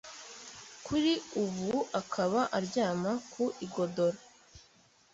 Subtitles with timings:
[0.85, 1.11] kuri
[1.43, 4.19] ubu akaba aryama ku igodora